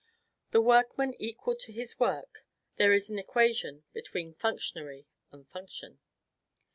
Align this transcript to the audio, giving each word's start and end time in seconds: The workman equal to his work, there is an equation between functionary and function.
The 0.49 0.61
workman 0.63 1.13
equal 1.19 1.55
to 1.57 1.71
his 1.71 1.99
work, 1.99 2.43
there 2.77 2.91
is 2.91 3.11
an 3.11 3.19
equation 3.19 3.83
between 3.93 4.33
functionary 4.33 5.05
and 5.31 5.47
function. 5.47 5.99